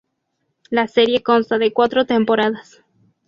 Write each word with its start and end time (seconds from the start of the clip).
La 0.71 0.87
serie 0.87 1.21
consta 1.21 1.59
de 1.59 1.73
cuatro 1.73 2.07
temporadas. 2.07 2.81